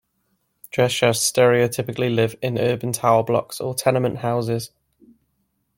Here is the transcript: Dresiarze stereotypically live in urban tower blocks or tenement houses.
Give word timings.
Dresiarze 0.71 1.19
stereotypically 1.31 2.11
live 2.11 2.35
in 2.41 2.57
urban 2.57 2.91
tower 2.91 3.21
blocks 3.21 3.61
or 3.61 3.75
tenement 3.75 4.17
houses. 4.17 4.71